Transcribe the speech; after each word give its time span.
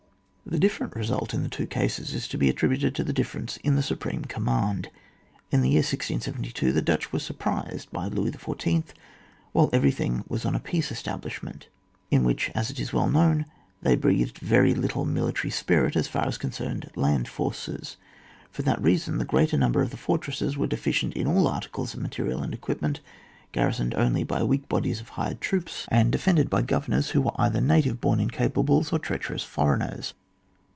The 0.43 0.59
different 0.59 0.97
result 0.97 1.33
in 1.33 1.43
the 1.43 1.49
two 1.49 1.65
cases 1.65 2.13
is 2.13 2.27
to 2.27 2.37
be 2.37 2.49
attributed 2.49 2.93
to 2.95 3.05
the 3.05 3.13
difference 3.13 3.55
in 3.57 3.77
the 3.77 3.81
supreme 3.83 4.25
command. 4.25 4.89
In 5.49 5.61
the 5.61 5.69
year 5.69 5.79
1 5.79 5.83
672 5.85 6.73
the 6.73 6.81
Dutch 6.81 7.13
were 7.13 7.19
surprised 7.19 7.89
by 7.91 8.07
Louis 8.07 8.31
XIV., 8.31 8.83
while 9.53 9.69
everything 9.71 10.25
was 10.27 10.43
on 10.43 10.53
a 10.53 10.59
peace 10.59 10.91
estab 10.91 11.21
lishment, 11.21 11.67
in 12.09 12.25
which, 12.25 12.51
as 12.53 12.69
is 12.77 12.91
well 12.91 13.07
known, 13.09 13.45
there 13.81 13.95
breathed 13.95 14.39
very 14.39 14.73
little 14.75 15.05
military 15.05 15.51
spirit 15.51 15.95
as 15.95 16.09
far 16.09 16.27
as 16.27 16.37
concerned 16.37 16.91
land 16.97 17.29
forces. 17.29 17.95
For 18.49 18.61
that 18.63 18.81
reason 18.81 19.19
the 19.19 19.25
greater 19.25 19.57
number 19.57 19.81
of 19.81 19.91
the 19.91 19.95
fortresses 19.95 20.57
were 20.57 20.67
deficient 20.67 21.13
in 21.13 21.27
all 21.27 21.47
articles 21.47 21.93
of 21.93 22.01
material 22.01 22.43
and 22.43 22.53
equipment, 22.53 22.99
garrisoned 23.53 23.95
only 23.95 24.25
by 24.25 24.43
weak 24.43 24.67
bodies 24.67 24.99
of 24.99 25.09
hired 25.09 25.39
troops, 25.39 25.85
and 25.87 26.11
CHAP. 26.11 26.19
XX.] 26.19 26.27
INUNDATIONS, 26.27 26.27
149 26.27 26.35
defended 26.35 26.49
by 26.49 26.61
governors 26.63 27.09
who 27.11 27.21
were 27.21 27.41
either 27.41 27.61
native 27.61 28.01
born 28.01 28.19
incapables, 28.19 28.91
or 28.91 28.99
treacherous 28.99 29.43
foreigners. 29.43 30.13